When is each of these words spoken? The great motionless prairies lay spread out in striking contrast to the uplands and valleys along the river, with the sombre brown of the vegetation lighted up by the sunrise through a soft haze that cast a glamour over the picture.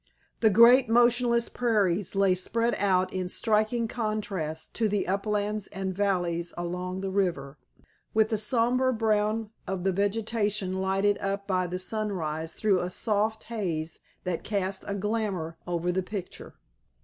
The 0.39 0.49
great 0.49 0.89
motionless 0.89 1.47
prairies 1.47 2.15
lay 2.15 2.33
spread 2.33 2.73
out 2.79 3.13
in 3.13 3.29
striking 3.29 3.87
contrast 3.87 4.73
to 4.77 4.89
the 4.89 5.07
uplands 5.07 5.67
and 5.67 5.93
valleys 5.93 6.55
along 6.57 7.01
the 7.01 7.11
river, 7.11 7.59
with 8.11 8.29
the 8.29 8.37
sombre 8.39 8.91
brown 8.95 9.51
of 9.67 9.83
the 9.83 9.91
vegetation 9.91 10.81
lighted 10.81 11.19
up 11.19 11.45
by 11.45 11.67
the 11.67 11.77
sunrise 11.77 12.53
through 12.53 12.79
a 12.79 12.89
soft 12.89 13.43
haze 13.43 13.99
that 14.23 14.43
cast 14.43 14.83
a 14.87 14.95
glamour 14.95 15.57
over 15.67 15.91
the 15.91 16.01
picture. 16.01 16.55